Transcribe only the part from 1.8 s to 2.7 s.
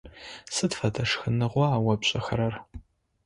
о пшӏыхэрэр?